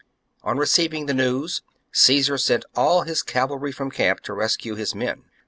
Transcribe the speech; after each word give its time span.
On 0.41 0.57
receiving 0.57 1.05
the 1.05 1.13
news, 1.13 1.61
Caesar 1.91 2.35
sent 2.35 2.65
all 2.75 3.03
his 3.03 3.21
cavalry 3.21 3.71
from 3.71 3.91
camp 3.91 4.21
to 4.21 4.33
rescue 4.33 4.73
his 4.73 4.95
men. 4.95 5.25